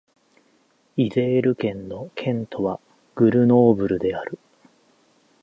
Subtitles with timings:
[0.97, 2.79] イゼール県の県都は
[3.13, 4.39] グルノーブルである